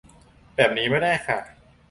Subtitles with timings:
[0.55, 1.39] แบบนี้ไม่ได้ค่ะ